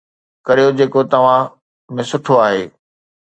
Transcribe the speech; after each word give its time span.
ڪريو 0.47 0.69
جيڪو 0.77 1.01
توهان 1.11 1.99
۾ 2.01 2.03
سٺو 2.09 2.33
آهي 2.45 2.63